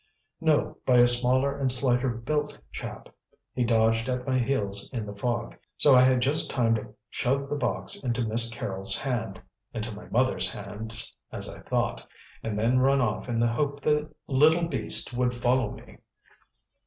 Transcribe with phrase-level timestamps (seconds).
[0.39, 0.79] "No.
[0.87, 3.07] By a smaller and slighter built chap.
[3.53, 7.47] He dodged at my heels in the fog, so I had just time to shove
[7.47, 9.39] the box into Miss Carrol's hand
[9.75, 12.03] into my mother's hands, as I thought
[12.41, 15.97] and then run off in the hope the little beast would follow me."